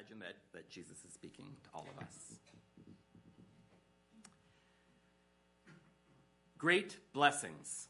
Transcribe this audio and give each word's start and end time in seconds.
imagine 0.00 0.20
that, 0.20 0.36
that 0.54 0.70
Jesus 0.70 1.04
is 1.06 1.12
speaking 1.12 1.44
to 1.64 1.70
all 1.74 1.86
of 1.94 2.02
us. 2.02 2.14
Great 6.56 6.96
blessings. 7.12 7.88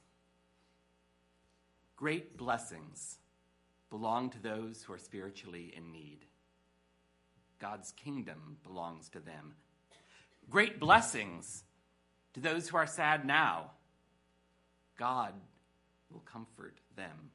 Great 1.96 2.37
blessings 2.37 3.19
belong 3.91 4.31
to 4.31 4.43
those 4.43 4.83
who 4.83 4.93
are 4.93 4.99
spiritually 4.99 5.73
in 5.77 5.93
need. 5.93 6.25
God's 7.61 7.93
kingdom 7.93 8.56
belongs 8.64 9.08
to 9.11 9.20
them. 9.20 9.54
Great 10.48 10.80
blessings 10.80 11.62
to 12.32 12.40
those 12.40 12.68
who 12.68 12.77
are 12.77 12.86
sad 12.86 13.24
now. 13.24 13.72
God 14.98 15.34
will 16.11 16.20
comfort 16.20 16.79
them. 16.96 17.30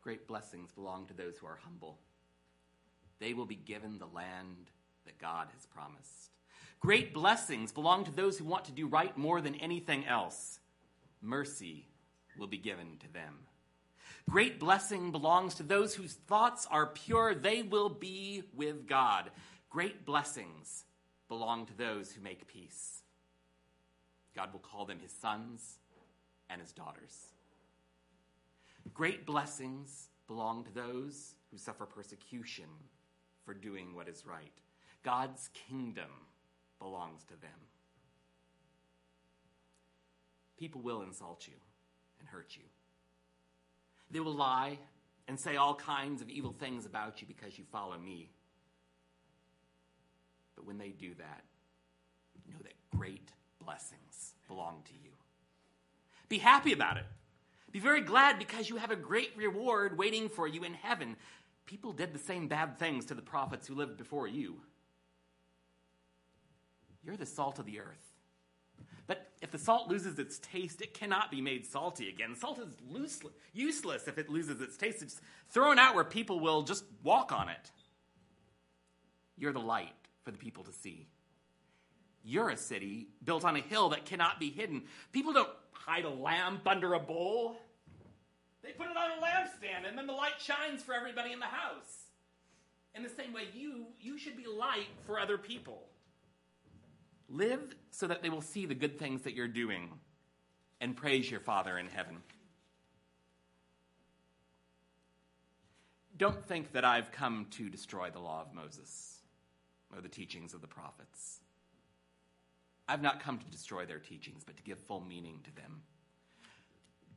Great 0.00 0.26
blessings 0.26 0.72
belong 0.72 1.06
to 1.06 1.14
those 1.14 1.36
who 1.36 1.46
are 1.46 1.58
humble. 1.62 1.98
They 3.22 3.34
will 3.34 3.46
be 3.46 3.54
given 3.54 3.98
the 3.98 4.06
land 4.06 4.72
that 5.04 5.20
God 5.20 5.46
has 5.54 5.64
promised. 5.66 6.32
Great 6.80 7.14
blessings 7.14 7.70
belong 7.70 8.04
to 8.04 8.10
those 8.10 8.36
who 8.36 8.44
want 8.44 8.64
to 8.64 8.72
do 8.72 8.88
right 8.88 9.16
more 9.16 9.40
than 9.40 9.54
anything 9.54 10.04
else. 10.04 10.58
Mercy 11.20 11.86
will 12.36 12.48
be 12.48 12.58
given 12.58 12.96
to 12.98 13.12
them. 13.12 13.34
Great 14.28 14.58
blessing 14.58 15.12
belongs 15.12 15.54
to 15.54 15.62
those 15.62 15.94
whose 15.94 16.14
thoughts 16.14 16.66
are 16.68 16.86
pure. 16.86 17.32
They 17.32 17.62
will 17.62 17.88
be 17.88 18.42
with 18.56 18.88
God. 18.88 19.30
Great 19.70 20.04
blessings 20.04 20.84
belong 21.28 21.66
to 21.66 21.76
those 21.78 22.10
who 22.10 22.22
make 22.22 22.48
peace. 22.48 23.02
God 24.34 24.52
will 24.52 24.58
call 24.58 24.84
them 24.84 24.98
his 24.98 25.12
sons 25.12 25.78
and 26.50 26.60
his 26.60 26.72
daughters. 26.72 27.28
Great 28.92 29.24
blessings 29.24 30.08
belong 30.26 30.64
to 30.64 30.74
those 30.74 31.34
who 31.52 31.56
suffer 31.58 31.86
persecution 31.86 32.66
for 33.44 33.54
doing 33.54 33.94
what 33.94 34.08
is 34.08 34.24
right. 34.26 34.52
God's 35.02 35.50
kingdom 35.68 36.10
belongs 36.78 37.24
to 37.24 37.40
them. 37.40 37.50
People 40.58 40.80
will 40.80 41.02
insult 41.02 41.46
you 41.46 41.54
and 42.20 42.28
hurt 42.28 42.56
you. 42.56 42.62
They 44.10 44.20
will 44.20 44.34
lie 44.34 44.78
and 45.26 45.38
say 45.38 45.56
all 45.56 45.74
kinds 45.74 46.22
of 46.22 46.28
evil 46.28 46.52
things 46.52 46.86
about 46.86 47.20
you 47.20 47.26
because 47.26 47.58
you 47.58 47.64
follow 47.72 47.98
me. 47.98 48.30
But 50.54 50.66
when 50.66 50.78
they 50.78 50.90
do 50.90 51.14
that, 51.14 51.42
know 52.52 52.58
that 52.62 52.74
great 52.96 53.32
blessings 53.64 54.34
belong 54.46 54.82
to 54.86 54.92
you. 54.94 55.10
Be 56.28 56.38
happy 56.38 56.72
about 56.72 56.96
it. 56.96 57.06
Be 57.70 57.78
very 57.78 58.02
glad 58.02 58.38
because 58.38 58.68
you 58.68 58.76
have 58.76 58.90
a 58.90 58.96
great 58.96 59.30
reward 59.36 59.96
waiting 59.96 60.28
for 60.28 60.46
you 60.46 60.62
in 60.64 60.74
heaven. 60.74 61.16
People 61.66 61.92
did 61.92 62.12
the 62.12 62.18
same 62.18 62.48
bad 62.48 62.78
things 62.78 63.06
to 63.06 63.14
the 63.14 63.22
prophets 63.22 63.66
who 63.66 63.74
lived 63.74 63.96
before 63.96 64.26
you. 64.26 64.56
You're 67.04 67.16
the 67.16 67.26
salt 67.26 67.58
of 67.58 67.66
the 67.66 67.80
earth. 67.80 68.12
But 69.06 69.30
if 69.40 69.50
the 69.50 69.58
salt 69.58 69.88
loses 69.88 70.18
its 70.18 70.38
taste, 70.38 70.80
it 70.80 70.94
cannot 70.94 71.30
be 71.30 71.40
made 71.40 71.66
salty 71.66 72.08
again. 72.08 72.36
Salt 72.36 72.58
is 72.60 73.22
useless 73.52 74.06
if 74.06 74.18
it 74.18 74.28
loses 74.28 74.60
its 74.60 74.76
taste. 74.76 75.02
It's 75.02 75.20
thrown 75.50 75.78
out 75.78 75.94
where 75.94 76.04
people 76.04 76.40
will 76.40 76.62
just 76.62 76.84
walk 77.02 77.32
on 77.32 77.48
it. 77.48 77.70
You're 79.36 79.52
the 79.52 79.58
light 79.58 79.94
for 80.22 80.30
the 80.30 80.38
people 80.38 80.62
to 80.64 80.72
see. 80.72 81.08
You're 82.24 82.50
a 82.50 82.56
city 82.56 83.08
built 83.24 83.44
on 83.44 83.56
a 83.56 83.60
hill 83.60 83.88
that 83.88 84.04
cannot 84.04 84.38
be 84.38 84.50
hidden. 84.50 84.84
People 85.10 85.32
don't 85.32 85.50
hide 85.72 86.04
a 86.04 86.10
lamp 86.10 86.66
under 86.66 86.94
a 86.94 87.00
bowl. 87.00 87.56
They 88.62 88.70
put 88.72 88.86
it 88.86 88.96
on 88.96 89.18
a 89.18 89.22
lampstand 89.22 89.88
and 89.88 89.98
then 89.98 90.06
the 90.06 90.12
light 90.12 90.40
shines 90.40 90.82
for 90.82 90.94
everybody 90.94 91.32
in 91.32 91.40
the 91.40 91.46
house. 91.46 92.06
In 92.94 93.02
the 93.02 93.08
same 93.08 93.32
way, 93.32 93.48
you, 93.54 93.86
you 94.00 94.18
should 94.18 94.36
be 94.36 94.46
light 94.46 94.88
for 95.06 95.18
other 95.18 95.38
people. 95.38 95.82
Live 97.28 97.74
so 97.90 98.06
that 98.06 98.22
they 98.22 98.28
will 98.28 98.42
see 98.42 98.66
the 98.66 98.74
good 98.74 98.98
things 98.98 99.22
that 99.22 99.34
you're 99.34 99.48
doing 99.48 99.88
and 100.80 100.96
praise 100.96 101.30
your 101.30 101.40
Father 101.40 101.78
in 101.78 101.86
heaven. 101.86 102.18
Don't 106.18 106.44
think 106.46 106.72
that 106.72 106.84
I've 106.84 107.10
come 107.10 107.46
to 107.52 107.70
destroy 107.70 108.10
the 108.10 108.18
law 108.18 108.42
of 108.42 108.54
Moses 108.54 109.20
or 109.94 110.00
the 110.00 110.08
teachings 110.08 110.54
of 110.54 110.60
the 110.60 110.66
prophets. 110.66 111.40
I've 112.88 113.02
not 113.02 113.20
come 113.20 113.38
to 113.38 113.46
destroy 113.46 113.86
their 113.86 113.98
teachings, 113.98 114.42
but 114.44 114.56
to 114.56 114.62
give 114.62 114.78
full 114.78 115.00
meaning 115.00 115.40
to 115.44 115.54
them. 115.54 115.82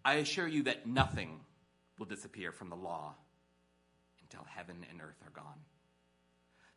I 0.06 0.16
assure 0.16 0.48
you 0.48 0.64
that 0.64 0.86
nothing 0.86 1.40
will 1.98 2.06
disappear 2.06 2.52
from 2.52 2.70
the 2.70 2.76
law 2.76 3.16
until 4.22 4.46
heaven 4.48 4.86
and 4.92 5.02
earth 5.02 5.18
are 5.26 5.32
gone. 5.32 5.60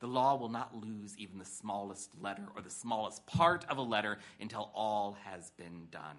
The 0.01 0.07
law 0.07 0.37
will 0.37 0.49
not 0.49 0.75
lose 0.75 1.15
even 1.19 1.39
the 1.39 1.45
smallest 1.45 2.11
letter 2.21 2.47
or 2.57 2.63
the 2.63 2.71
smallest 2.71 3.27
part 3.27 3.67
of 3.69 3.77
a 3.77 3.83
letter 3.83 4.19
until 4.41 4.71
all 4.75 5.19
has 5.25 5.51
been 5.59 5.89
done. 5.91 6.17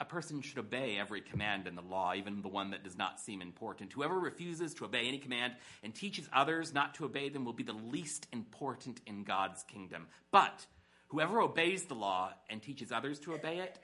A 0.00 0.04
person 0.04 0.42
should 0.42 0.58
obey 0.58 0.96
every 0.96 1.22
command 1.22 1.66
in 1.66 1.74
the 1.74 1.82
law, 1.82 2.14
even 2.14 2.40
the 2.42 2.48
one 2.48 2.70
that 2.70 2.84
does 2.84 2.96
not 2.96 3.18
seem 3.18 3.42
important. 3.42 3.92
Whoever 3.92 4.20
refuses 4.20 4.74
to 4.74 4.84
obey 4.84 5.08
any 5.08 5.18
command 5.18 5.54
and 5.82 5.92
teaches 5.92 6.28
others 6.32 6.72
not 6.72 6.94
to 6.94 7.04
obey 7.04 7.30
them 7.30 7.44
will 7.44 7.52
be 7.52 7.64
the 7.64 7.72
least 7.72 8.28
important 8.32 9.00
in 9.06 9.24
God's 9.24 9.64
kingdom. 9.64 10.06
But 10.30 10.66
whoever 11.08 11.40
obeys 11.40 11.84
the 11.84 11.94
law 11.94 12.32
and 12.48 12.62
teaches 12.62 12.92
others 12.92 13.18
to 13.20 13.34
obey 13.34 13.58
it, 13.58 13.80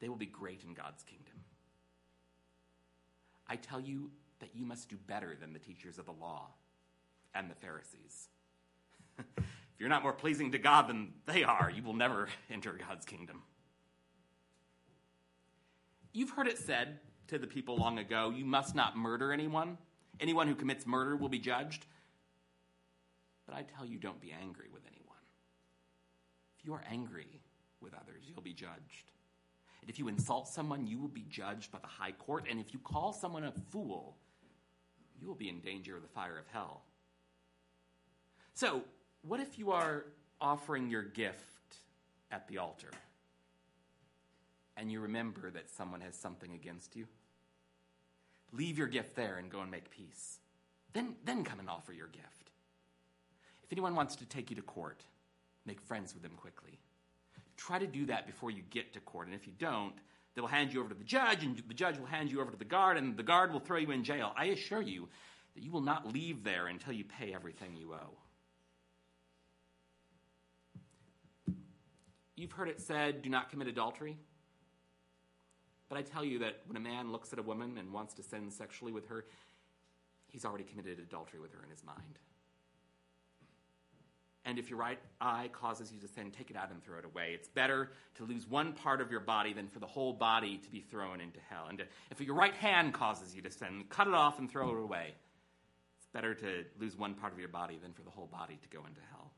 they 0.00 0.08
will 0.08 0.16
be 0.16 0.26
great 0.26 0.62
in 0.64 0.74
God's 0.74 1.02
kingdom. 1.02 1.34
I 3.48 3.56
tell 3.56 3.80
you 3.80 4.10
that 4.40 4.50
you 4.54 4.64
must 4.64 4.88
do 4.88 4.96
better 5.06 5.36
than 5.40 5.52
the 5.52 5.58
teachers 5.58 5.98
of 5.98 6.06
the 6.06 6.12
law 6.12 6.48
and 7.34 7.50
the 7.50 7.54
Pharisees. 7.54 8.28
if 9.18 9.44
you're 9.78 9.88
not 9.88 10.02
more 10.02 10.12
pleasing 10.12 10.52
to 10.52 10.58
God 10.58 10.88
than 10.88 11.12
they 11.26 11.44
are, 11.44 11.70
you 11.74 11.82
will 11.82 11.94
never 11.94 12.28
enter 12.50 12.72
God's 12.72 13.06
kingdom. 13.06 13.42
You've 16.12 16.30
heard 16.30 16.48
it 16.48 16.58
said 16.58 16.98
to 17.28 17.38
the 17.38 17.46
people 17.46 17.76
long 17.76 17.98
ago, 17.98 18.32
you 18.34 18.44
must 18.44 18.74
not 18.74 18.96
murder 18.96 19.32
anyone. 19.32 19.78
Anyone 20.18 20.48
who 20.48 20.54
commits 20.54 20.86
murder 20.86 21.16
will 21.16 21.28
be 21.28 21.38
judged. 21.38 21.86
But 23.46 23.54
I 23.54 23.62
tell 23.62 23.84
you, 23.84 23.98
don't 23.98 24.20
be 24.20 24.32
angry 24.32 24.66
with 24.72 24.82
anyone. 24.86 25.16
If 26.58 26.64
you 26.64 26.74
are 26.74 26.82
angry 26.90 27.40
with 27.80 27.94
others, 27.94 28.24
you'll 28.26 28.42
be 28.42 28.54
judged. 28.54 29.12
If 29.86 29.98
you 29.98 30.08
insult 30.08 30.48
someone, 30.48 30.86
you 30.86 30.98
will 30.98 31.08
be 31.08 31.24
judged 31.28 31.70
by 31.70 31.78
the 31.78 31.86
high 31.86 32.12
court. 32.12 32.46
And 32.50 32.58
if 32.58 32.72
you 32.72 32.80
call 32.80 33.12
someone 33.12 33.44
a 33.44 33.52
fool, 33.70 34.16
you 35.20 35.28
will 35.28 35.34
be 35.34 35.48
in 35.48 35.60
danger 35.60 35.96
of 35.96 36.02
the 36.02 36.08
fire 36.08 36.38
of 36.38 36.46
hell. 36.52 36.82
So, 38.54 38.82
what 39.22 39.40
if 39.40 39.58
you 39.58 39.70
are 39.72 40.06
offering 40.40 40.90
your 40.90 41.02
gift 41.02 41.76
at 42.30 42.48
the 42.48 42.58
altar? 42.58 42.90
and 44.76 44.92
you 44.92 45.00
remember 45.00 45.50
that 45.50 45.70
someone 45.70 46.00
has 46.00 46.14
something 46.14 46.52
against 46.54 46.96
you, 46.96 47.06
leave 48.52 48.76
your 48.76 48.86
gift 48.86 49.16
there 49.16 49.38
and 49.38 49.50
go 49.50 49.60
and 49.60 49.70
make 49.70 49.90
peace. 49.90 50.38
Then, 50.92 51.14
then 51.24 51.44
come 51.44 51.60
and 51.60 51.68
offer 51.68 51.92
your 51.92 52.08
gift. 52.08 52.50
If 53.64 53.72
anyone 53.72 53.94
wants 53.94 54.16
to 54.16 54.26
take 54.26 54.50
you 54.50 54.56
to 54.56 54.62
court, 54.62 55.02
make 55.64 55.80
friends 55.80 56.14
with 56.14 56.22
them 56.22 56.32
quickly. 56.36 56.78
Try 57.56 57.78
to 57.78 57.86
do 57.86 58.06
that 58.06 58.26
before 58.26 58.50
you 58.50 58.62
get 58.70 58.92
to 58.94 59.00
court, 59.00 59.26
and 59.26 59.34
if 59.34 59.46
you 59.46 59.52
don't, 59.58 59.94
they 60.34 60.40
will 60.42 60.48
hand 60.48 60.72
you 60.72 60.80
over 60.80 60.90
to 60.90 60.94
the 60.94 61.04
judge, 61.04 61.42
and 61.42 61.56
the 61.66 61.74
judge 61.74 61.98
will 61.98 62.06
hand 62.06 62.30
you 62.30 62.40
over 62.40 62.50
to 62.50 62.56
the 62.56 62.64
guard, 62.64 62.98
and 62.98 63.16
the 63.16 63.22
guard 63.22 63.52
will 63.52 63.60
throw 63.60 63.78
you 63.78 63.90
in 63.90 64.04
jail. 64.04 64.32
I 64.36 64.46
assure 64.46 64.82
you 64.82 65.08
that 65.54 65.62
you 65.62 65.72
will 65.72 65.80
not 65.80 66.12
leave 66.12 66.44
there 66.44 66.66
until 66.66 66.92
you 66.92 67.04
pay 67.04 67.34
everything 67.34 67.74
you 67.74 67.94
owe. 67.94 68.18
You've 72.36 72.52
heard 72.52 72.68
it 72.68 72.82
said, 72.82 73.22
do 73.22 73.30
not 73.30 73.48
commit 73.48 73.66
adultery. 73.66 74.18
But 75.88 75.96
I 75.96 76.02
tell 76.02 76.24
you 76.24 76.40
that 76.40 76.60
when 76.66 76.76
a 76.76 76.80
man 76.80 77.10
looks 77.12 77.32
at 77.32 77.38
a 77.38 77.42
woman 77.42 77.78
and 77.78 77.92
wants 77.92 78.12
to 78.14 78.22
sin 78.22 78.50
sexually 78.50 78.92
with 78.92 79.08
her, 79.08 79.24
he's 80.28 80.44
already 80.44 80.64
committed 80.64 80.98
adultery 80.98 81.40
with 81.40 81.52
her 81.54 81.62
in 81.62 81.70
his 81.70 81.82
mind. 81.82 82.18
And 84.46 84.60
if 84.60 84.70
your 84.70 84.78
right 84.78 85.00
eye 85.20 85.50
causes 85.52 85.92
you 85.92 85.98
to 85.98 86.06
sin, 86.06 86.30
take 86.30 86.50
it 86.50 86.56
out 86.56 86.70
and 86.70 86.82
throw 86.82 86.98
it 86.98 87.04
away. 87.04 87.32
It's 87.34 87.48
better 87.48 87.90
to 88.14 88.24
lose 88.24 88.48
one 88.48 88.72
part 88.72 89.00
of 89.00 89.10
your 89.10 89.20
body 89.20 89.52
than 89.52 89.66
for 89.66 89.80
the 89.80 89.86
whole 89.86 90.12
body 90.12 90.58
to 90.58 90.70
be 90.70 90.80
thrown 90.80 91.20
into 91.20 91.40
hell. 91.50 91.66
And 91.68 91.82
if 92.12 92.20
your 92.20 92.36
right 92.36 92.54
hand 92.54 92.94
causes 92.94 93.34
you 93.34 93.42
to 93.42 93.50
sin, 93.50 93.84
cut 93.88 94.06
it 94.06 94.14
off 94.14 94.38
and 94.38 94.48
throw 94.48 94.70
it 94.70 94.80
away. 94.80 95.14
It's 95.98 96.06
better 96.12 96.32
to 96.34 96.64
lose 96.78 96.96
one 96.96 97.14
part 97.14 97.32
of 97.32 97.40
your 97.40 97.48
body 97.48 97.76
than 97.82 97.92
for 97.92 98.02
the 98.02 98.10
whole 98.10 98.28
body 98.28 98.56
to 98.62 98.68
go 98.68 98.86
into 98.86 99.00
hell. 99.10 99.32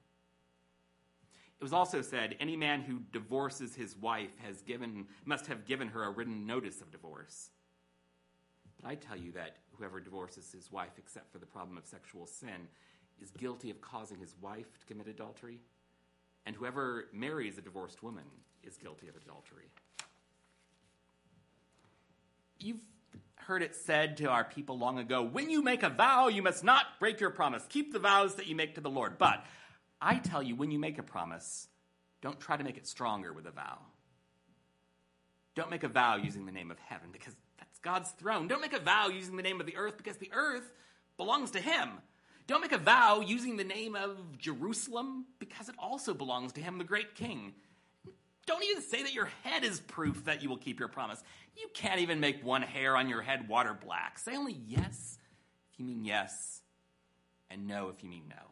It 1.58 1.64
was 1.64 1.72
also 1.72 2.02
said, 2.02 2.37
any 2.38 2.54
man 2.54 2.82
who 2.82 3.00
divorces 3.11 3.75
his 3.75 3.96
wife 3.96 4.37
has 4.46 4.61
given, 4.61 5.06
must 5.25 5.46
have 5.46 5.64
given 5.64 5.88
her 5.88 6.04
a 6.04 6.11
written 6.11 6.46
notice 6.46 6.82
of 6.82 6.93
divorce. 6.93 7.49
But 8.81 8.90
I 8.90 8.94
tell 8.94 9.16
you 9.16 9.32
that 9.32 9.56
whoever 9.70 10.00
divorces 10.00 10.52
his 10.52 10.70
wife, 10.70 10.93
except 10.99 11.32
for 11.32 11.38
the 11.38 11.46
problem 11.46 11.78
of 11.78 11.87
sexual 11.87 12.26
sin, 12.26 12.69
is 13.22 13.30
guilty 13.30 13.70
of 13.70 13.80
causing 13.80 14.18
his 14.18 14.34
wife 14.40 14.66
to 14.80 14.86
commit 14.86 15.08
adultery. 15.08 15.60
And 16.46 16.56
whoever 16.56 17.08
marries 17.12 17.58
a 17.58 17.60
divorced 17.60 18.02
woman 18.02 18.24
is 18.62 18.76
guilty 18.76 19.08
of 19.08 19.16
adultery. 19.16 19.70
You've 22.58 22.80
heard 23.36 23.62
it 23.62 23.74
said 23.74 24.18
to 24.18 24.26
our 24.26 24.44
people 24.44 24.78
long 24.78 24.98
ago 24.98 25.22
when 25.22 25.48
you 25.48 25.62
make 25.62 25.82
a 25.82 25.88
vow, 25.88 26.28
you 26.28 26.42
must 26.42 26.64
not 26.64 26.84
break 27.00 27.20
your 27.20 27.30
promise. 27.30 27.64
Keep 27.68 27.92
the 27.92 27.98
vows 27.98 28.34
that 28.36 28.46
you 28.46 28.54
make 28.54 28.74
to 28.74 28.80
the 28.80 28.90
Lord. 28.90 29.18
But 29.18 29.44
I 30.00 30.16
tell 30.16 30.42
you, 30.42 30.54
when 30.54 30.70
you 30.70 30.78
make 30.78 30.98
a 30.98 31.02
promise, 31.02 31.68
don't 32.20 32.38
try 32.38 32.56
to 32.56 32.64
make 32.64 32.76
it 32.76 32.86
stronger 32.86 33.32
with 33.32 33.46
a 33.46 33.50
vow. 33.50 33.78
Don't 35.54 35.70
make 35.70 35.82
a 35.82 35.88
vow 35.88 36.16
using 36.16 36.46
the 36.46 36.52
name 36.52 36.70
of 36.70 36.78
heaven 36.78 37.08
because 37.12 37.34
that's 37.58 37.78
God's 37.80 38.10
throne. 38.10 38.48
Don't 38.48 38.60
make 38.60 38.74
a 38.74 38.80
vow 38.80 39.08
using 39.08 39.36
the 39.36 39.42
name 39.42 39.60
of 39.60 39.66
the 39.66 39.76
earth 39.76 39.96
because 39.96 40.16
the 40.18 40.30
earth 40.32 40.70
belongs 41.16 41.50
to 41.52 41.60
Him. 41.60 41.88
Don't 42.48 42.62
make 42.62 42.72
a 42.72 42.78
vow 42.78 43.20
using 43.20 43.58
the 43.58 43.64
name 43.64 43.94
of 43.94 44.38
Jerusalem 44.38 45.26
because 45.38 45.68
it 45.68 45.74
also 45.78 46.14
belongs 46.14 46.54
to 46.54 46.62
Him, 46.62 46.78
the 46.78 46.84
great 46.84 47.14
King. 47.14 47.52
Don't 48.46 48.64
even 48.64 48.82
say 48.82 49.02
that 49.02 49.12
your 49.12 49.28
head 49.44 49.64
is 49.64 49.80
proof 49.80 50.24
that 50.24 50.42
you 50.42 50.48
will 50.48 50.56
keep 50.56 50.78
your 50.80 50.88
promise. 50.88 51.22
You 51.58 51.68
can't 51.74 52.00
even 52.00 52.20
make 52.20 52.42
one 52.42 52.62
hair 52.62 52.96
on 52.96 53.10
your 53.10 53.20
head 53.20 53.50
water 53.50 53.74
black. 53.78 54.18
Say 54.18 54.34
only 54.34 54.56
yes 54.66 55.18
if 55.70 55.78
you 55.78 55.84
mean 55.84 56.06
yes, 56.06 56.62
and 57.50 57.66
no 57.68 57.90
if 57.90 58.02
you 58.02 58.08
mean 58.08 58.24
no. 58.30 58.42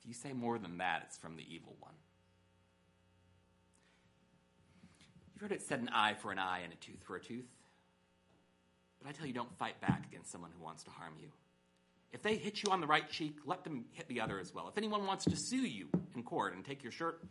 If 0.00 0.06
you 0.06 0.12
say 0.12 0.34
more 0.34 0.58
than 0.58 0.76
that, 0.78 1.04
it's 1.06 1.16
from 1.16 1.36
the 1.36 1.46
evil 1.48 1.76
one. 1.80 1.94
You've 5.32 5.40
heard 5.40 5.52
it 5.52 5.62
said 5.62 5.80
an 5.80 5.88
eye 5.88 6.12
for 6.12 6.30
an 6.30 6.38
eye 6.38 6.60
and 6.62 6.74
a 6.74 6.76
tooth 6.76 7.02
for 7.04 7.16
a 7.16 7.20
tooth. 7.20 7.48
But 9.00 9.08
I 9.08 9.12
tell 9.12 9.26
you, 9.26 9.32
don't 9.32 9.56
fight 9.56 9.80
back 9.80 10.04
against 10.06 10.30
someone 10.30 10.50
who 10.56 10.62
wants 10.62 10.82
to 10.82 10.90
harm 10.90 11.14
you. 11.18 11.28
If 12.12 12.22
they 12.22 12.36
hit 12.36 12.62
you 12.62 12.72
on 12.72 12.80
the 12.80 12.86
right 12.86 13.08
cheek, 13.08 13.36
let 13.44 13.64
them 13.64 13.84
hit 13.92 14.08
the 14.08 14.20
other 14.20 14.38
as 14.38 14.54
well. 14.54 14.68
If 14.68 14.78
anyone 14.78 15.06
wants 15.06 15.24
to 15.26 15.36
sue 15.36 15.66
you 15.66 15.88
in 16.14 16.22
court 16.22 16.54
and 16.54 16.64
take 16.64 16.82
your 16.82 16.92
shirt, 16.92 17.22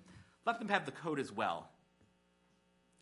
let 0.46 0.60
them 0.60 0.70
have 0.70 0.86
the 0.86 0.92
coat 0.92 1.20
as 1.20 1.32
well. 1.32 1.70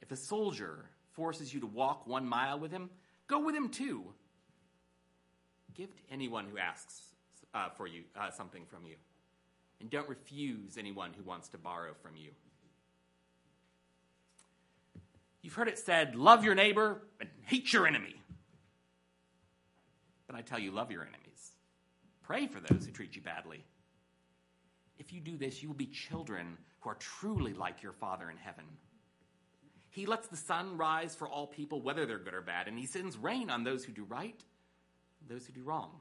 If 0.01 0.12
a 0.12 0.16
soldier 0.16 0.86
forces 1.13 1.54
you 1.54 1.60
to 1.62 1.68
walk 1.68 2.07
one 2.07 2.27
mile 2.27 2.60
with 2.60 2.72
him, 2.72 2.89
go 3.27 3.39
with 3.39 3.56
him 3.56 3.69
too. 3.69 4.06
Give 5.74 5.94
to 5.94 6.01
anyone 6.12 6.45
who 6.50 6.57
asks 6.57 7.01
uh, 7.54 7.69
for 7.75 7.88
you 7.88 8.04
uh, 8.18 8.31
something 8.31 8.63
from 8.66 8.86
you, 8.86 8.95
and 9.81 9.89
don't 9.89 10.07
refuse 10.07 10.77
anyone 10.77 11.12
who 11.18 11.24
wants 11.24 11.50
to 11.50 11.57
borrow 11.57 11.94
from 12.01 12.16
you. 12.16 12.30
You've 15.42 15.54
heard 15.54 15.68
it 15.68 15.77
said, 15.77 16.16
"Love 16.16 16.45
your 16.45 16.56
neighbor 16.56 17.01
and 17.19 17.30
hate 17.44 17.74
your 17.74 17.86
enemy." 17.86 18.16
But 20.27 20.36
I 20.36 20.42
tell 20.42 20.60
you, 20.60 20.72
love 20.72 20.92
your 20.92 21.01
enemies. 21.01 21.25
Pray 22.25 22.48
for 22.48 22.60
those 22.60 22.86
who 22.86 22.92
treat 22.92 23.16
you 23.16 23.22
badly. 23.22 23.63
If 24.98 25.13
you 25.13 25.19
do 25.19 25.38
this, 25.38 25.62
you 25.62 25.69
will 25.69 25.75
be 25.75 25.86
children 25.86 26.57
who 26.80 26.89
are 26.89 26.95
truly 26.95 27.54
like 27.54 27.83
your 27.83 27.92
Father 27.92 28.31
in 28.31 28.38
heaven. 28.38 28.66
He 29.89 30.06
lets 30.06 30.27
the 30.27 30.38
sun 30.38 30.75
rise 30.75 31.16
for 31.16 31.27
all 31.27 31.45
people, 31.45 31.81
whether 31.81 32.06
they're 32.06 32.18
good 32.18 32.33
or 32.33 32.42
bad, 32.42 32.68
and 32.68 32.80
he 32.80 32.86
sends 32.86 33.16
rain 33.18 33.50
on 33.50 33.63
those 33.63 33.86
who 33.86 33.92
do 33.92 34.06
right 34.06 34.44
and 35.22 35.30
those 35.30 35.45
who 35.45 35.54
do 35.54 35.63
wrong. 35.63 35.92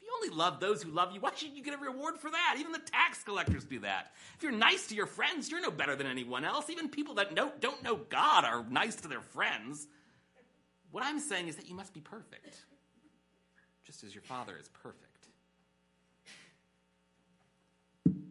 If 0.00 0.06
you 0.06 0.12
only 0.14 0.36
love 0.36 0.60
those 0.60 0.82
who 0.82 0.90
love 0.90 1.12
you, 1.12 1.20
why 1.20 1.32
should 1.34 1.56
you 1.56 1.62
get 1.62 1.74
a 1.74 1.78
reward 1.78 2.16
for 2.18 2.30
that? 2.30 2.56
Even 2.58 2.72
the 2.72 2.78
tax 2.78 3.24
collectors 3.24 3.64
do 3.64 3.80
that. 3.80 4.12
If 4.36 4.42
you're 4.42 4.52
nice 4.52 4.86
to 4.86 4.94
your 4.94 5.06
friends, 5.06 5.50
you're 5.50 5.60
no 5.60 5.70
better 5.70 5.96
than 5.96 6.06
anyone 6.06 6.44
else. 6.44 6.70
Even 6.70 6.88
people 6.88 7.14
that 7.14 7.34
know, 7.34 7.52
don't 7.60 7.82
know 7.82 7.96
God 8.08 8.44
are 8.44 8.64
nice 8.70 8.96
to 8.96 9.08
their 9.08 9.20
friends. 9.20 9.86
What 10.92 11.04
I'm 11.04 11.18
saying 11.18 11.48
is 11.48 11.56
that 11.56 11.68
you 11.68 11.74
must 11.74 11.92
be 11.92 12.00
perfect, 12.00 12.64
just 13.90 14.04
as 14.04 14.14
your 14.14 14.22
Father 14.22 14.54
is 14.56 14.68
perfect. 14.68 15.26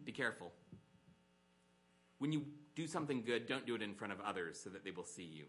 Be 0.06 0.12
careful. 0.12 0.52
When 2.18 2.32
you 2.32 2.46
do 2.74 2.86
something 2.86 3.22
good, 3.22 3.46
don't 3.46 3.66
do 3.66 3.74
it 3.74 3.82
in 3.82 3.92
front 3.92 4.14
of 4.14 4.20
others 4.22 4.58
so 4.58 4.70
that 4.70 4.84
they 4.84 4.90
will 4.90 5.04
see 5.04 5.22
you. 5.24 5.44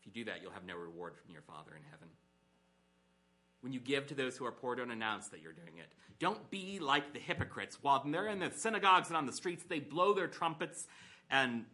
If 0.00 0.06
you 0.06 0.12
do 0.12 0.24
that, 0.24 0.40
you'll 0.40 0.52
have 0.52 0.64
no 0.64 0.74
reward 0.74 1.16
from 1.22 1.34
your 1.34 1.42
Father 1.42 1.72
in 1.76 1.82
heaven. 1.90 2.08
When 3.60 3.74
you 3.74 3.80
give 3.80 4.06
to 4.06 4.14
those 4.14 4.38
who 4.38 4.46
are 4.46 4.52
poor, 4.52 4.74
don't 4.74 4.90
announce 4.90 5.28
that 5.28 5.42
you're 5.42 5.52
doing 5.52 5.76
it. 5.76 5.92
Don't 6.18 6.50
be 6.50 6.78
like 6.78 7.12
the 7.12 7.18
hypocrites. 7.18 7.76
While 7.82 8.02
they're 8.06 8.28
in 8.28 8.38
the 8.38 8.50
synagogues 8.50 9.08
and 9.08 9.18
on 9.18 9.26
the 9.26 9.34
streets, 9.34 9.64
they 9.68 9.80
blow 9.80 10.14
their 10.14 10.28
trumpets 10.28 10.86
and 11.30 11.66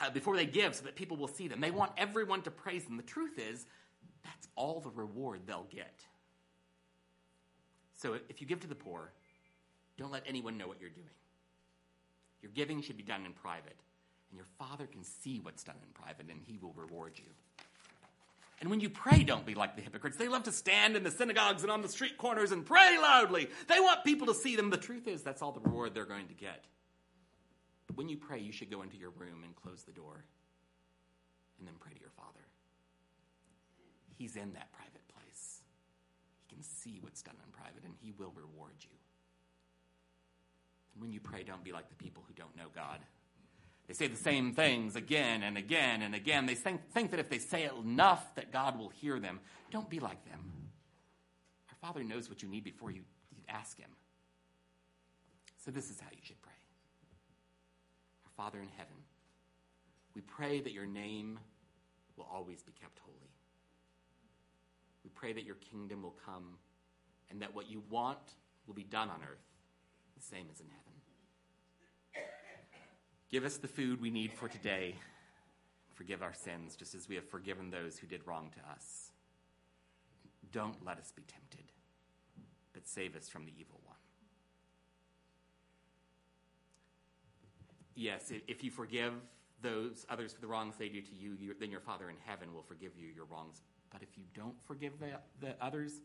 uh, 0.00 0.08
before 0.08 0.36
they 0.36 0.46
give 0.46 0.74
so 0.74 0.84
that 0.84 0.94
people 0.94 1.18
will 1.18 1.28
see 1.28 1.48
them. 1.48 1.60
They 1.60 1.70
want 1.70 1.92
everyone 1.98 2.40
to 2.42 2.50
praise 2.50 2.84
them. 2.84 2.96
The 2.96 3.02
truth 3.02 3.38
is, 3.38 3.66
that's 4.24 4.48
all 4.56 4.80
the 4.80 4.90
reward 4.90 5.42
they'll 5.46 5.66
get. 5.70 6.06
So 7.98 8.16
if 8.28 8.40
you 8.40 8.46
give 8.46 8.60
to 8.60 8.66
the 8.66 8.74
poor, 8.74 9.12
don't 9.98 10.12
let 10.12 10.22
anyone 10.26 10.56
know 10.56 10.66
what 10.66 10.80
you're 10.80 10.90
doing. 10.90 11.06
Your 12.40 12.52
giving 12.54 12.80
should 12.80 12.96
be 12.96 13.02
done 13.02 13.26
in 13.26 13.32
private, 13.32 13.76
and 14.30 14.36
your 14.36 14.46
Father 14.58 14.86
can 14.86 15.02
see 15.02 15.40
what's 15.40 15.64
done 15.64 15.76
in 15.82 15.92
private, 15.92 16.30
and 16.30 16.40
He 16.46 16.58
will 16.58 16.72
reward 16.76 17.14
you. 17.16 17.24
And 18.60 18.70
when 18.70 18.80
you 18.80 18.90
pray, 18.90 19.22
don't 19.22 19.46
be 19.46 19.54
like 19.54 19.76
the 19.76 19.82
hypocrites. 19.82 20.16
They 20.16 20.28
love 20.28 20.44
to 20.44 20.52
stand 20.52 20.96
in 20.96 21.04
the 21.04 21.10
synagogues 21.10 21.62
and 21.62 21.70
on 21.70 21.82
the 21.82 21.88
street 21.88 22.18
corners 22.18 22.50
and 22.50 22.66
pray 22.66 22.98
loudly. 23.00 23.48
They 23.68 23.78
want 23.78 24.04
people 24.04 24.26
to 24.28 24.34
see 24.34 24.56
them. 24.56 24.70
The 24.70 24.76
truth 24.76 25.06
is, 25.06 25.22
that's 25.22 25.42
all 25.42 25.52
the 25.52 25.60
reward 25.60 25.94
they're 25.94 26.04
going 26.04 26.26
to 26.28 26.34
get. 26.34 26.64
But 27.86 27.96
when 27.96 28.08
you 28.08 28.16
pray, 28.16 28.40
you 28.40 28.50
should 28.52 28.70
go 28.70 28.82
into 28.82 28.96
your 28.96 29.10
room 29.10 29.44
and 29.44 29.54
close 29.54 29.84
the 29.84 29.92
door 29.92 30.24
and 31.58 31.66
then 31.66 31.74
pray 31.78 31.92
to 31.92 32.00
your 32.00 32.10
Father. 32.10 32.40
He's 34.16 34.34
in 34.34 34.52
that 34.54 34.72
private. 34.72 34.97
Can 36.48 36.62
see 36.62 36.98
what's 37.00 37.22
done 37.22 37.36
in 37.44 37.52
private, 37.52 37.84
and 37.84 37.94
He 38.00 38.12
will 38.12 38.32
reward 38.34 38.74
you. 38.80 38.96
And 40.94 41.02
when 41.02 41.12
you 41.12 41.20
pray, 41.20 41.42
don't 41.42 41.62
be 41.62 41.72
like 41.72 41.88
the 41.88 41.94
people 41.94 42.24
who 42.26 42.34
don't 42.34 42.56
know 42.56 42.68
God. 42.74 42.98
They 43.86 43.94
say 43.94 44.06
the 44.06 44.16
same 44.16 44.52
things 44.52 44.96
again 44.96 45.42
and 45.42 45.56
again 45.56 46.02
and 46.02 46.14
again. 46.14 46.46
They 46.46 46.54
think, 46.54 46.90
think 46.92 47.10
that 47.12 47.20
if 47.20 47.30
they 47.30 47.38
say 47.38 47.64
it 47.64 47.72
enough 47.82 48.34
that 48.34 48.52
God 48.52 48.78
will 48.78 48.90
hear 48.90 49.18
them. 49.18 49.40
Don't 49.70 49.88
be 49.88 49.98
like 49.98 50.22
them. 50.26 50.52
Our 51.70 51.76
Father 51.88 52.04
knows 52.04 52.28
what 52.28 52.42
you 52.42 52.48
need 52.48 52.64
before 52.64 52.90
you 52.90 53.02
ask 53.48 53.78
Him. 53.78 53.90
So 55.64 55.70
this 55.70 55.90
is 55.90 56.00
how 56.00 56.08
you 56.12 56.20
should 56.22 56.40
pray. 56.42 56.52
Our 58.26 58.44
Father 58.44 58.58
in 58.58 58.68
heaven, 58.76 58.94
we 60.14 60.20
pray 60.22 60.60
that 60.60 60.72
your 60.72 60.86
name 60.86 61.38
will 62.16 62.28
always 62.32 62.62
be 62.62 62.72
kept 62.72 62.98
holy. 62.98 63.30
We 65.08 65.12
pray 65.14 65.32
that 65.32 65.44
your 65.44 65.54
kingdom 65.54 66.02
will 66.02 66.16
come 66.26 66.58
and 67.30 67.40
that 67.40 67.54
what 67.54 67.70
you 67.70 67.82
want 67.88 68.34
will 68.66 68.74
be 68.74 68.84
done 68.84 69.08
on 69.08 69.22
earth, 69.22 69.46
the 70.14 70.22
same 70.22 70.44
as 70.52 70.60
in 70.60 70.66
heaven. 70.66 70.92
Give 73.30 73.46
us 73.46 73.56
the 73.56 73.68
food 73.68 74.02
we 74.02 74.10
need 74.10 74.34
for 74.34 74.48
today. 74.48 74.96
Forgive 75.94 76.22
our 76.22 76.34
sins, 76.34 76.76
just 76.76 76.94
as 76.94 77.08
we 77.08 77.14
have 77.14 77.26
forgiven 77.26 77.70
those 77.70 77.96
who 77.96 78.06
did 78.06 78.20
wrong 78.26 78.50
to 78.50 78.70
us. 78.70 79.12
Don't 80.52 80.84
let 80.84 80.98
us 80.98 81.10
be 81.16 81.22
tempted, 81.22 81.72
but 82.74 82.86
save 82.86 83.16
us 83.16 83.30
from 83.30 83.46
the 83.46 83.52
evil 83.58 83.80
one. 83.86 83.96
Yes, 87.94 88.30
if 88.46 88.62
you 88.62 88.70
forgive 88.70 89.14
those 89.62 90.04
others 90.10 90.34
for 90.34 90.42
the 90.42 90.48
wrongs 90.48 90.76
they 90.76 90.90
do 90.90 91.00
to 91.00 91.14
you, 91.14 91.34
then 91.58 91.70
your 91.70 91.80
Father 91.80 92.10
in 92.10 92.16
heaven 92.26 92.52
will 92.52 92.62
forgive 92.62 92.92
you 92.94 93.08
your 93.08 93.24
wrongs. 93.24 93.62
But 93.90 94.02
if 94.02 94.16
you 94.16 94.24
don't 94.34 94.60
forgive 94.66 94.98
the, 94.98 95.20
the 95.40 95.54
others, 95.60 96.00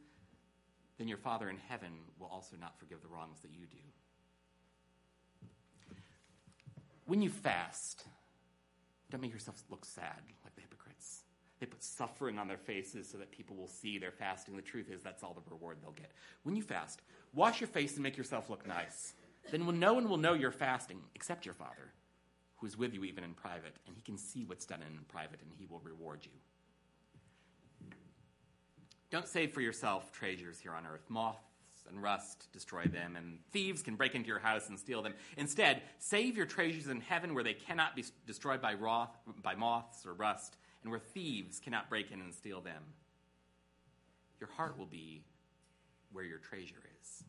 then 0.97 1.07
your 1.07 1.17
Father 1.17 1.49
in 1.49 1.57
heaven 1.69 1.91
will 2.19 2.27
also 2.27 2.55
not 2.59 2.77
forgive 2.79 3.01
the 3.01 3.07
wrongs 3.07 3.41
that 3.41 3.51
you 3.51 3.65
do 3.65 3.79
when 7.05 7.21
you 7.21 7.29
fast, 7.29 8.05
don't 9.09 9.21
make 9.21 9.33
yourself 9.33 9.61
look 9.69 9.85
sad 9.85 10.21
like 10.43 10.55
the 10.55 10.61
hypocrites. 10.61 11.21
They 11.59 11.65
put 11.65 11.83
suffering 11.83 12.39
on 12.39 12.47
their 12.47 12.57
faces 12.57 13.09
so 13.09 13.17
that 13.17 13.31
people 13.31 13.55
will 13.55 13.67
see 13.67 13.97
they're 13.97 14.11
fasting. 14.11 14.55
The 14.55 14.61
truth 14.61 14.89
is, 14.89 15.01
that's 15.01 15.23
all 15.23 15.33
the 15.33 15.51
reward 15.51 15.77
they'll 15.81 15.91
get. 15.91 16.11
When 16.43 16.55
you 16.55 16.61
fast, 16.61 17.01
wash 17.33 17.61
your 17.61 17.67
face 17.67 17.93
and 17.93 18.03
make 18.03 18.17
yourself 18.17 18.49
look 18.49 18.67
nice. 18.67 19.13
Then 19.51 19.79
no 19.79 19.93
one 19.93 20.09
will 20.09 20.17
know 20.17 20.33
you're 20.33 20.51
fasting 20.51 20.99
except 21.15 21.45
your 21.45 21.53
Father, 21.53 21.93
who 22.57 22.67
is 22.67 22.77
with 22.77 22.93
you 22.93 23.03
even 23.03 23.23
in 23.23 23.33
private, 23.33 23.75
and 23.85 23.95
he 23.95 24.01
can 24.01 24.17
see 24.17 24.45
what's 24.45 24.65
done 24.65 24.81
in 24.81 24.99
private, 25.07 25.41
and 25.41 25.51
he 25.57 25.65
will 25.65 25.81
reward 25.83 26.21
you. 26.23 26.31
Don't 29.13 29.27
save 29.27 29.53
for 29.53 29.61
yourself 29.61 30.11
treasures 30.11 30.59
here 30.59 30.73
on 30.73 30.87
earth. 30.87 31.07
Moths 31.07 31.37
and 31.87 32.01
rust 32.01 32.51
destroy 32.51 32.85
them, 32.85 33.15
and 33.15 33.37
thieves 33.51 33.83
can 33.83 33.95
break 33.95 34.15
into 34.15 34.27
your 34.27 34.39
house 34.39 34.69
and 34.69 34.79
steal 34.79 35.03
them. 35.03 35.13
Instead, 35.37 35.83
save 35.99 36.35
your 36.35 36.47
treasures 36.47 36.87
in 36.87 36.99
heaven 36.99 37.35
where 37.35 37.43
they 37.43 37.53
cannot 37.53 37.95
be 37.95 38.03
destroyed 38.25 38.59
by, 38.59 38.73
roth, 38.73 39.15
by 39.43 39.53
moths 39.53 40.03
or 40.07 40.15
rust, 40.15 40.57
and 40.81 40.89
where 40.89 40.99
thieves 40.99 41.59
cannot 41.59 41.91
break 41.91 42.09
in 42.11 42.21
and 42.21 42.33
steal 42.33 42.59
them. 42.59 42.81
Your 44.39 44.49
heart 44.49 44.79
will 44.79 44.87
be 44.87 45.21
where 46.11 46.25
your 46.25 46.39
treasure 46.39 46.81
is. 46.99 47.23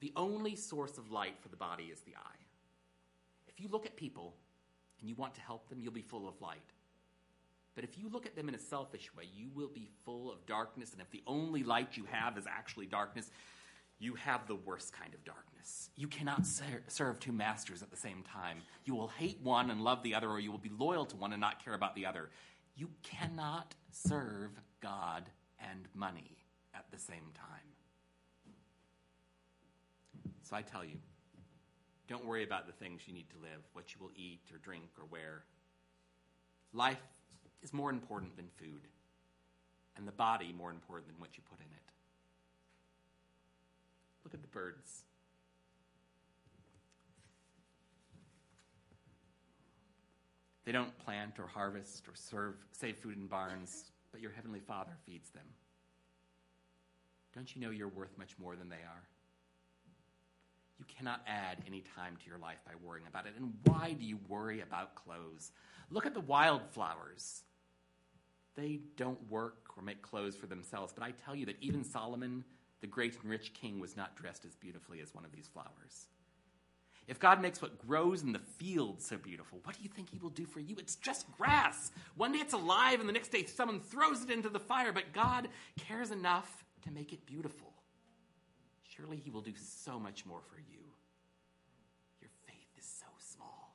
The 0.00 0.14
only 0.16 0.56
source 0.56 0.96
of 0.96 1.10
light 1.10 1.36
for 1.42 1.50
the 1.50 1.56
body 1.56 1.90
is 1.92 2.00
the 2.00 2.16
eye. 2.16 2.40
If 3.48 3.60
you 3.60 3.68
look 3.68 3.84
at 3.84 3.96
people 3.96 4.34
and 4.98 5.10
you 5.10 5.14
want 5.14 5.34
to 5.34 5.42
help 5.42 5.68
them, 5.68 5.78
you'll 5.82 5.92
be 5.92 6.00
full 6.00 6.26
of 6.26 6.40
light. 6.40 6.72
But 7.74 7.84
if 7.84 7.98
you 7.98 8.08
look 8.08 8.26
at 8.26 8.36
them 8.36 8.48
in 8.48 8.54
a 8.54 8.58
selfish 8.58 9.10
way, 9.16 9.24
you 9.34 9.48
will 9.54 9.68
be 9.68 9.88
full 10.04 10.30
of 10.32 10.46
darkness. 10.46 10.92
And 10.92 11.00
if 11.00 11.10
the 11.10 11.22
only 11.26 11.62
light 11.64 11.96
you 11.96 12.04
have 12.10 12.38
is 12.38 12.46
actually 12.46 12.86
darkness, 12.86 13.30
You 13.98 14.14
have 14.14 14.46
the 14.46 14.56
worst 14.56 14.92
kind 14.92 15.14
of 15.14 15.24
darkness. 15.24 15.90
You 15.96 16.08
cannot 16.08 16.46
ser- 16.46 16.82
serve 16.88 17.20
two 17.20 17.32
masters 17.32 17.82
at 17.82 17.90
the 17.90 17.96
same 17.96 18.22
time. 18.22 18.58
You 18.84 18.94
will 18.94 19.08
hate 19.08 19.38
one 19.42 19.70
and 19.70 19.80
love 19.82 20.02
the 20.02 20.14
other, 20.14 20.28
or 20.28 20.40
you 20.40 20.50
will 20.50 20.58
be 20.58 20.70
loyal 20.76 21.06
to 21.06 21.16
one 21.16 21.32
and 21.32 21.40
not 21.40 21.64
care 21.64 21.74
about 21.74 21.94
the 21.94 22.06
other. 22.06 22.30
You 22.76 22.90
cannot 23.02 23.74
serve 23.90 24.50
God 24.82 25.30
and 25.60 25.88
money 25.94 26.38
at 26.74 26.86
the 26.90 26.98
same 26.98 27.30
time. 27.34 27.68
So 30.42 30.56
I 30.56 30.62
tell 30.62 30.84
you, 30.84 30.98
don't 32.08 32.26
worry 32.26 32.44
about 32.44 32.66
the 32.66 32.72
things 32.72 33.02
you 33.06 33.14
need 33.14 33.30
to 33.30 33.38
live, 33.38 33.62
what 33.72 33.94
you 33.94 34.00
will 34.00 34.12
eat 34.16 34.42
or 34.52 34.58
drink 34.58 34.90
or 34.98 35.06
wear. 35.06 35.44
Life 36.72 37.00
is 37.64 37.72
more 37.72 37.90
important 37.90 38.36
than 38.36 38.46
food, 38.56 38.86
and 39.96 40.06
the 40.06 40.12
body 40.12 40.54
more 40.56 40.70
important 40.70 41.08
than 41.08 41.18
what 41.18 41.36
you 41.36 41.42
put 41.50 41.58
in 41.58 41.66
it. 41.66 41.90
Look 44.22 44.34
at 44.34 44.42
the 44.42 44.48
birds. 44.48 45.04
They 50.64 50.72
don't 50.72 50.96
plant 50.98 51.38
or 51.38 51.46
harvest 51.46 52.08
or 52.08 52.14
serve, 52.14 52.54
save 52.72 52.96
food 52.98 53.16
in 53.16 53.26
barns, 53.26 53.90
but 54.12 54.20
your 54.20 54.30
heavenly 54.30 54.60
Father 54.60 54.92
feeds 55.06 55.30
them. 55.30 55.44
Don't 57.34 57.54
you 57.54 57.60
know 57.60 57.70
you're 57.70 57.88
worth 57.88 58.16
much 58.16 58.38
more 58.38 58.56
than 58.56 58.68
they 58.68 58.76
are? 58.76 59.02
You 60.78 60.84
cannot 60.96 61.20
add 61.26 61.58
any 61.66 61.82
time 61.96 62.16
to 62.22 62.28
your 62.28 62.38
life 62.38 62.58
by 62.66 62.72
worrying 62.82 63.06
about 63.06 63.26
it. 63.26 63.34
And 63.36 63.52
why 63.64 63.92
do 63.92 64.04
you 64.04 64.18
worry 64.28 64.60
about 64.60 64.94
clothes? 64.94 65.52
Look 65.90 66.06
at 66.06 66.14
the 66.14 66.20
wildflowers. 66.20 67.42
They 68.56 68.80
don't 68.96 69.30
work 69.30 69.56
or 69.76 69.82
make 69.82 70.02
clothes 70.02 70.36
for 70.36 70.46
themselves, 70.46 70.92
but 70.92 71.02
I 71.02 71.10
tell 71.10 71.34
you 71.34 71.46
that 71.46 71.56
even 71.60 71.84
Solomon, 71.84 72.44
the 72.80 72.86
great 72.86 73.18
and 73.20 73.30
rich 73.30 73.52
king, 73.52 73.80
was 73.80 73.96
not 73.96 74.16
dressed 74.16 74.44
as 74.44 74.54
beautifully 74.54 75.00
as 75.00 75.14
one 75.14 75.24
of 75.24 75.32
these 75.32 75.48
flowers. 75.48 76.06
If 77.06 77.18
God 77.18 77.42
makes 77.42 77.60
what 77.60 77.78
grows 77.86 78.22
in 78.22 78.32
the 78.32 78.38
field 78.38 79.02
so 79.02 79.18
beautiful, 79.18 79.60
what 79.64 79.76
do 79.76 79.82
you 79.82 79.90
think 79.90 80.08
He 80.10 80.18
will 80.18 80.30
do 80.30 80.46
for 80.46 80.60
you? 80.60 80.76
It's 80.78 80.96
just 80.96 81.30
grass. 81.36 81.90
One 82.16 82.32
day 82.32 82.38
it's 82.38 82.54
alive, 82.54 83.00
and 83.00 83.08
the 83.08 83.12
next 83.12 83.28
day 83.28 83.44
someone 83.44 83.80
throws 83.80 84.22
it 84.22 84.30
into 84.30 84.48
the 84.48 84.60
fire, 84.60 84.92
but 84.92 85.12
God 85.12 85.48
cares 85.76 86.10
enough 86.10 86.64
to 86.82 86.90
make 86.90 87.12
it 87.12 87.26
beautiful. 87.26 87.72
Surely 88.84 89.16
He 89.16 89.30
will 89.30 89.42
do 89.42 89.52
so 89.56 89.98
much 89.98 90.24
more 90.24 90.40
for 90.40 90.58
you. 90.60 90.80
Your 92.20 92.30
faith 92.46 92.70
is 92.78 92.86
so 92.86 93.06
small. 93.18 93.74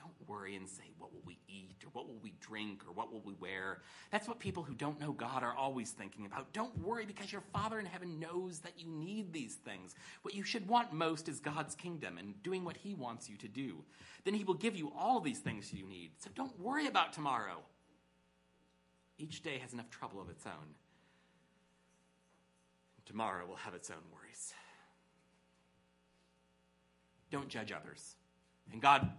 Don't 0.00 0.28
worry 0.28 0.56
and 0.56 0.66
say, 0.66 0.84
What 0.98 1.12
will 1.12 1.22
we 1.26 1.38
eat, 1.46 1.76
or 1.84 1.90
what 1.92 2.06
will 2.06 2.18
we 2.22 2.32
drink, 2.40 2.82
or 2.86 2.92
what 2.92 3.12
will 3.12 3.20
we 3.20 3.34
wear? 3.34 3.82
That's 4.10 4.26
what 4.26 4.38
people 4.38 4.62
who 4.62 4.74
don't 4.74 4.98
know 4.98 5.12
God 5.12 5.42
are 5.42 5.54
always 5.54 5.90
thinking 5.90 6.24
about. 6.24 6.52
Don't 6.54 6.76
worry 6.78 7.04
because 7.04 7.30
your 7.30 7.42
Father 7.52 7.78
in 7.78 7.84
heaven 7.84 8.18
knows 8.18 8.60
that 8.60 8.78
you 8.78 8.88
need 8.88 9.32
these 9.32 9.56
things. 9.56 9.94
What 10.22 10.34
you 10.34 10.42
should 10.42 10.66
want 10.66 10.94
most 10.94 11.28
is 11.28 11.38
God's 11.38 11.74
kingdom 11.74 12.16
and 12.16 12.42
doing 12.42 12.64
what 12.64 12.78
He 12.78 12.94
wants 12.94 13.28
you 13.28 13.36
to 13.36 13.48
do. 13.48 13.84
Then 14.24 14.34
He 14.34 14.44
will 14.44 14.54
give 14.54 14.74
you 14.74 14.90
all 14.98 15.20
these 15.20 15.40
things 15.40 15.72
you 15.72 15.84
need. 15.84 16.12
So 16.18 16.30
don't 16.34 16.58
worry 16.58 16.86
about 16.86 17.12
tomorrow. 17.12 17.58
Each 19.18 19.42
day 19.42 19.58
has 19.58 19.74
enough 19.74 19.90
trouble 19.90 20.20
of 20.20 20.30
its 20.30 20.46
own. 20.46 20.74
Tomorrow 23.04 23.46
will 23.46 23.56
have 23.56 23.74
its 23.74 23.90
own 23.90 24.02
worries. 24.14 24.54
Don't 27.30 27.48
judge 27.48 27.70
others. 27.70 28.16
And 28.72 28.80
God 28.80 29.10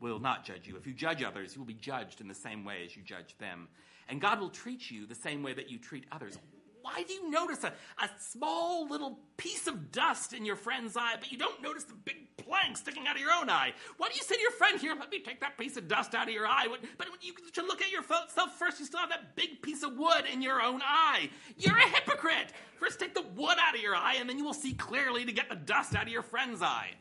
will 0.00 0.18
not 0.18 0.44
judge 0.44 0.66
you. 0.66 0.76
If 0.76 0.86
you 0.86 0.92
judge 0.92 1.22
others, 1.22 1.54
you 1.54 1.60
will 1.60 1.66
be 1.66 1.74
judged 1.74 2.20
in 2.20 2.28
the 2.28 2.34
same 2.34 2.64
way 2.64 2.84
as 2.84 2.96
you 2.96 3.02
judge 3.02 3.36
them. 3.38 3.68
And 4.08 4.20
God 4.20 4.40
will 4.40 4.50
treat 4.50 4.90
you 4.90 5.06
the 5.06 5.14
same 5.14 5.42
way 5.42 5.52
that 5.54 5.70
you 5.70 5.78
treat 5.78 6.04
others. 6.12 6.38
Why 6.80 7.02
do 7.02 7.12
you 7.12 7.30
notice 7.30 7.64
a, 7.64 7.72
a 8.02 8.08
small 8.18 8.88
little 8.88 9.18
piece 9.36 9.66
of 9.66 9.92
dust 9.92 10.32
in 10.32 10.46
your 10.46 10.56
friend's 10.56 10.96
eye, 10.96 11.16
but 11.18 11.30
you 11.30 11.36
don't 11.36 11.62
notice 11.62 11.84
the 11.84 11.94
big 11.94 12.16
plank 12.38 12.78
sticking 12.78 13.06
out 13.06 13.16
of 13.16 13.20
your 13.20 13.32
own 13.32 13.50
eye? 13.50 13.72
Why 13.98 14.08
do 14.08 14.14
you 14.14 14.22
say 14.22 14.36
to 14.36 14.40
your 14.40 14.52
friend, 14.52 14.80
Here, 14.80 14.94
let 14.98 15.10
me 15.10 15.20
take 15.20 15.40
that 15.40 15.58
piece 15.58 15.76
of 15.76 15.86
dust 15.86 16.14
out 16.14 16.28
of 16.28 16.32
your 16.32 16.46
eye? 16.46 16.66
But 16.96 17.10
when 17.10 17.18
you 17.20 17.34
should 17.52 17.66
look 17.66 17.82
at 17.82 17.90
yourself 17.90 18.58
first, 18.58 18.80
you 18.80 18.86
still 18.86 19.00
have 19.00 19.10
that 19.10 19.36
big 19.36 19.60
piece 19.60 19.82
of 19.82 19.98
wood 19.98 20.24
in 20.32 20.40
your 20.40 20.62
own 20.62 20.80
eye. 20.82 21.28
You're 21.58 21.76
a 21.76 21.88
hypocrite. 21.88 22.52
First, 22.78 23.00
take 23.00 23.12
the 23.12 23.26
wood 23.36 23.58
out 23.60 23.74
of 23.74 23.82
your 23.82 23.96
eye, 23.96 24.16
and 24.18 24.28
then 24.28 24.38
you 24.38 24.44
will 24.44 24.54
see 24.54 24.72
clearly 24.72 25.26
to 25.26 25.32
get 25.32 25.50
the 25.50 25.56
dust 25.56 25.94
out 25.94 26.04
of 26.04 26.08
your 26.08 26.22
friend's 26.22 26.62
eye. 26.62 26.92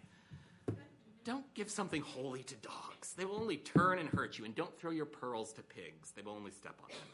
Don't 1.28 1.54
give 1.54 1.70
something 1.70 2.02
holy 2.02 2.42
to 2.44 2.56
dogs. 2.56 3.12
They 3.18 3.26
will 3.26 3.36
only 3.36 3.58
turn 3.58 4.00
and 4.00 4.08
hurt 4.08 4.40
you. 4.40 4.46
And 4.46 4.56
don't 4.56 4.74
throw 4.80 4.92
your 4.92 5.06
pearls 5.06 5.52
to 5.54 5.62
pigs, 5.62 6.14
they 6.16 6.22
will 6.22 6.32
only 6.32 6.52
step 6.52 6.80
on 6.82 6.88
them. 6.88 7.10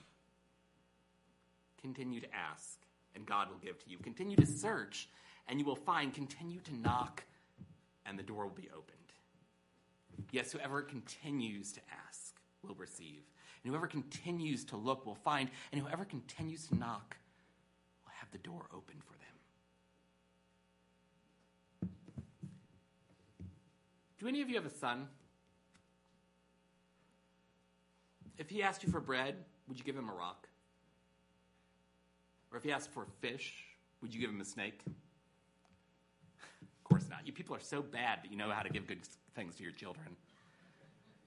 Continue 1.81 2.19
to 2.21 2.27
ask, 2.31 2.77
and 3.15 3.25
God 3.25 3.49
will 3.49 3.57
give 3.57 3.83
to 3.83 3.89
you. 3.89 3.97
Continue 3.97 4.35
to 4.35 4.45
search, 4.45 5.09
and 5.47 5.59
you 5.59 5.65
will 5.65 5.75
find. 5.75 6.13
Continue 6.13 6.59
to 6.59 6.75
knock, 6.75 7.23
and 8.05 8.19
the 8.19 8.21
door 8.21 8.43
will 8.43 8.51
be 8.51 8.69
opened. 8.71 8.99
Yes, 10.31 10.51
whoever 10.51 10.83
continues 10.83 11.71
to 11.71 11.81
ask 12.07 12.35
will 12.61 12.75
receive. 12.75 13.23
And 13.63 13.71
whoever 13.71 13.87
continues 13.87 14.63
to 14.65 14.77
look 14.77 15.07
will 15.07 15.15
find. 15.15 15.49
And 15.71 15.81
whoever 15.81 16.05
continues 16.05 16.67
to 16.67 16.75
knock 16.75 17.17
will 18.05 18.13
have 18.19 18.29
the 18.31 18.37
door 18.37 18.67
open 18.71 19.01
for 19.03 19.13
them. 19.13 19.22
Do 24.23 24.29
any 24.29 24.41
of 24.41 24.47
you 24.47 24.55
have 24.55 24.65
a 24.65 24.69
son? 24.69 25.09
If 28.37 28.49
he 28.49 28.63
asked 28.63 28.81
you 28.81 28.89
for 28.89 29.01
bread, 29.01 29.35
would 29.67 29.77
you 29.77 29.83
give 29.83 29.97
him 29.97 30.07
a 30.07 30.13
rock? 30.13 30.47
Or 32.49 32.57
if 32.57 32.63
he 32.63 32.71
asked 32.71 32.89
for 32.91 33.05
fish, 33.19 33.53
would 34.01 34.13
you 34.13 34.21
give 34.21 34.29
him 34.29 34.39
a 34.39 34.45
snake? 34.45 34.79
Of 34.87 36.83
course 36.85 37.03
not. 37.09 37.27
You 37.27 37.33
people 37.33 37.53
are 37.53 37.59
so 37.59 37.81
bad 37.81 38.19
that 38.23 38.31
you 38.31 38.37
know 38.37 38.49
how 38.49 38.61
to 38.61 38.69
give 38.69 38.87
good 38.87 39.01
things 39.35 39.57
to 39.57 39.63
your 39.63 39.73
children. 39.73 40.15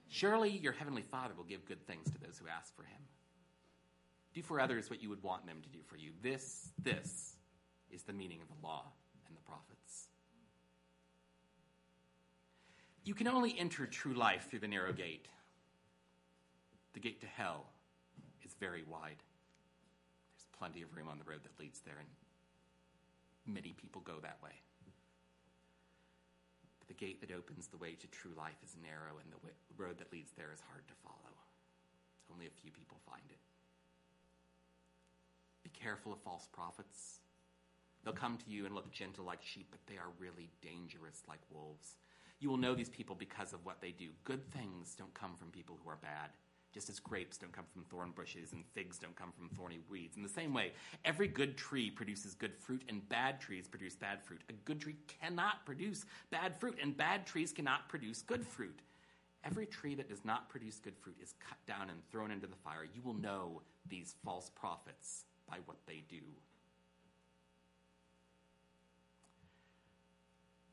Surely 0.09 0.49
your 0.49 0.73
heavenly 0.73 1.03
Father 1.03 1.35
will 1.37 1.43
give 1.43 1.67
good 1.67 1.85
things 1.85 2.09
to 2.09 2.17
those 2.17 2.39
who 2.39 2.47
ask 2.47 2.75
for 2.75 2.81
him. 2.81 3.01
Do 4.33 4.41
for 4.41 4.59
others 4.59 4.89
what 4.89 5.03
you 5.03 5.09
would 5.09 5.21
want 5.21 5.45
them 5.45 5.57
to 5.61 5.69
do 5.69 5.83
for 5.85 5.97
you. 5.97 6.13
This, 6.23 6.71
this 6.81 7.35
is 7.91 8.01
the 8.01 8.13
meaning 8.13 8.39
of 8.41 8.47
the 8.47 8.67
law 8.67 8.85
and 9.27 9.37
the 9.37 9.41
prophets. 9.41 10.07
You 13.07 13.15
can 13.15 13.29
only 13.29 13.55
enter 13.57 13.87
true 13.87 14.13
life 14.13 14.49
through 14.49 14.59
the 14.59 14.67
narrow 14.67 14.91
gate. 14.91 15.29
The 16.91 16.99
gate 16.99 17.21
to 17.21 17.27
hell 17.27 17.67
is 18.43 18.51
very 18.59 18.83
wide. 18.83 19.23
There's 20.35 20.51
plenty 20.59 20.81
of 20.81 20.93
room 20.93 21.07
on 21.07 21.17
the 21.17 21.23
road 21.23 21.39
that 21.43 21.57
leads 21.57 21.79
there, 21.79 21.95
and 21.95 22.09
many 23.47 23.71
people 23.79 24.01
go 24.03 24.19
that 24.19 24.43
way. 24.43 24.59
But 26.79 26.89
the 26.89 26.99
gate 26.99 27.21
that 27.21 27.31
opens 27.31 27.67
the 27.67 27.77
way 27.77 27.95
to 27.95 28.07
true 28.07 28.33
life 28.35 28.59
is 28.61 28.75
narrow, 28.83 29.23
and 29.23 29.31
the 29.31 29.39
road 29.81 29.99
that 29.99 30.11
leads 30.11 30.33
there 30.35 30.51
is 30.51 30.59
hard 30.67 30.85
to 30.89 30.93
follow. 31.01 31.31
Only 32.29 32.45
a 32.45 32.59
few 32.61 32.71
people 32.71 32.97
find 33.09 33.23
it. 33.29 33.39
Be 35.63 35.69
careful 35.69 36.11
of 36.11 36.19
false 36.19 36.49
prophets. 36.51 37.21
They'll 38.03 38.11
come 38.11 38.37
to 38.37 38.51
you 38.51 38.65
and 38.65 38.75
look 38.75 38.91
gentle 38.91 39.23
like 39.23 39.43
sheep, 39.43 39.67
but 39.71 39.79
they 39.87 39.95
are 39.95 40.11
really 40.19 40.49
dangerous 40.61 41.23
like 41.25 41.39
wolves. 41.49 41.95
You 42.39 42.49
will 42.49 42.57
know 42.57 42.75
these 42.75 42.89
people 42.89 43.15
because 43.15 43.53
of 43.53 43.65
what 43.65 43.81
they 43.81 43.91
do. 43.91 44.09
Good 44.23 44.51
things 44.51 44.95
don't 44.97 45.13
come 45.13 45.35
from 45.35 45.49
people 45.49 45.79
who 45.83 45.89
are 45.89 45.97
bad, 46.01 46.29
just 46.71 46.89
as 46.89 46.99
grapes 46.99 47.37
don't 47.37 47.51
come 47.51 47.65
from 47.73 47.83
thorn 47.85 48.11
bushes 48.11 48.53
and 48.53 48.63
figs 48.73 48.99
don't 48.99 49.15
come 49.15 49.31
from 49.31 49.49
thorny 49.49 49.79
weeds. 49.89 50.17
In 50.17 50.23
the 50.23 50.29
same 50.29 50.53
way, 50.53 50.73
every 51.03 51.27
good 51.27 51.57
tree 51.57 51.89
produces 51.89 52.35
good 52.35 52.53
fruit, 52.55 52.83
and 52.89 53.07
bad 53.09 53.41
trees 53.41 53.67
produce 53.67 53.95
bad 53.95 54.23
fruit. 54.23 54.41
A 54.49 54.53
good 54.53 54.79
tree 54.79 54.97
cannot 55.07 55.65
produce 55.65 56.05
bad 56.29 56.59
fruit, 56.59 56.77
and 56.81 56.95
bad 56.95 57.25
trees 57.25 57.51
cannot 57.51 57.89
produce 57.89 58.21
good 58.21 58.45
fruit. 58.45 58.81
Every 59.43 59.65
tree 59.65 59.95
that 59.95 60.09
does 60.09 60.25
not 60.25 60.49
produce 60.49 60.79
good 60.79 60.97
fruit 60.97 61.17
is 61.21 61.33
cut 61.39 61.57
down 61.65 61.89
and 61.89 61.99
thrown 62.11 62.31
into 62.31 62.47
the 62.47 62.55
fire. 62.55 62.85
You 62.93 63.01
will 63.01 63.13
know 63.13 63.61
these 63.87 64.15
false 64.23 64.49
prophets 64.49 65.25
by 65.49 65.57
what 65.65 65.77
they 65.87 66.03
do. 66.09 66.21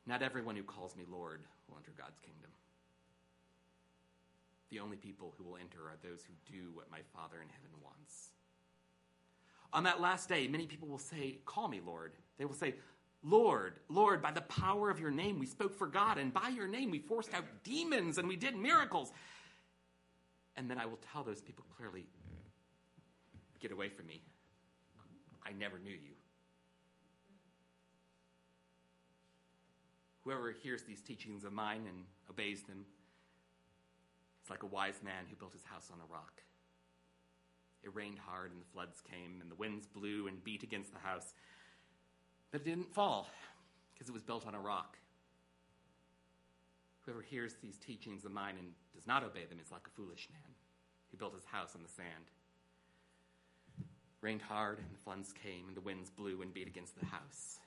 Not 0.07 0.23
everyone 0.23 0.57
who 0.57 0.63
calls 0.63 0.97
me 0.97 1.05
Lord 1.11 1.41
will 1.69 1.77
enter 1.79 1.93
God's 1.97 2.19
kingdom. 2.21 2.51
The 4.71 4.81
only 4.81 4.97
people 4.97 5.35
who 5.39 5.45
will 5.45 5.57
enter 5.57 5.81
are 5.81 5.97
those 6.03 6.25
who 6.25 6.53
do 6.53 6.71
what 6.75 6.91
my 6.91 7.01
Father 7.15 7.37
in 7.41 7.49
heaven 7.49 7.71
wants. 7.83 8.31
On 9.73 9.85
that 9.85 10.01
last 10.01 10.29
day, 10.29 10.47
many 10.47 10.67
people 10.67 10.89
will 10.89 10.99
say, 10.99 11.39
Call 11.45 11.69
me 11.69 11.81
Lord. 11.85 12.13
They 12.39 12.45
will 12.45 12.55
say, 12.55 12.75
Lord, 13.23 13.75
Lord, 13.89 14.21
by 14.21 14.33
the 14.33 14.43
power 14.43 14.91
of 14.91 15.01
your 15.01 15.11
name 15.11 15.39
we 15.39 15.47
spoke 15.47 15.75
for 15.75 15.87
God, 15.87 16.19
and 16.19 16.33
by 16.33 16.49
your 16.49 16.69
name 16.69 16.91
we 16.91 16.99
forced 16.99 17.33
out 17.33 17.45
demons 17.65 18.19
and 18.19 18.29
we 18.29 18.37
did 18.37 18.55
miracles. 18.57 19.13
And 20.57 20.71
then 20.71 20.79
I 20.79 20.87
will 20.87 20.99
tell 21.13 21.25
those 21.25 21.41
people 21.41 21.65
clearly, 21.77 22.07
Get 23.61 23.73
away 23.73 23.89
from 23.89 24.07
me. 24.07 24.21
I 25.47 25.53
never 25.53 25.79
knew 25.79 25.93
you. 25.93 26.13
Whoever 30.25 30.53
hears 30.53 30.83
these 30.83 31.03
teachings 31.03 31.45
of 31.45 31.53
mine 31.53 31.83
and 31.87 32.05
obeys 32.31 32.63
them 32.63 32.87
is 34.43 34.51
like 34.51 34.63
a 34.63 34.67
wise 34.67 35.01
man 35.05 35.25
who 35.29 35.37
built 35.37 35.53
his 35.53 35.65
house 35.65 35.91
on 35.93 35.99
a 36.01 36.13
rock. 36.13 36.43
It 37.83 37.95
rained 37.95 38.19
hard, 38.19 38.51
and 38.51 38.61
the 38.61 38.73
floods 38.73 39.03
came, 39.03 39.43
and 39.43 39.51
the 39.51 39.55
winds 39.55 39.87
blew 39.87 40.27
and 40.27 40.43
beat 40.43 40.63
against 40.63 40.95
the 40.95 40.99
house. 40.99 41.35
But 42.51 42.63
it 42.63 42.65
didn't 42.65 42.95
fall 42.95 43.29
because 43.93 44.09
it 44.09 44.15
was 44.15 44.23
built 44.23 44.47
on 44.47 44.55
a 44.55 44.61
rock. 44.61 44.97
Whoever 47.05 47.21
hears 47.21 47.57
these 47.61 47.77
teachings 47.77 48.25
of 48.25 48.33
mine 48.33 48.55
and 48.59 48.69
does 48.95 49.07
not 49.07 49.25
obey 49.25 49.45
them 49.45 49.61
is 49.63 49.71
like 49.71 49.87
a 49.87 49.91
foolish 49.91 50.29
man 50.33 50.55
who 51.11 51.19
built 51.19 51.35
his 51.35 51.45
house 51.45 51.75
on 51.75 51.83
the 51.83 51.89
sand. 51.89 52.31
Rained 54.23 54.41
hard, 54.41 54.79
and 54.79 54.89
the 54.91 55.03
floods 55.05 55.35
came, 55.35 55.69
and 55.69 55.77
the 55.77 55.83
winds 55.83 56.09
blew 56.09 56.41
and 56.41 56.55
beat 56.55 56.67
against 56.67 56.99
the 56.99 57.05
house, 57.05 57.59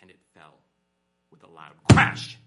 and 0.00 0.08
it 0.08 0.16
fell 0.32 0.54
with 1.32 1.42
a 1.42 1.48
loud 1.48 1.72
crash. 1.90 2.38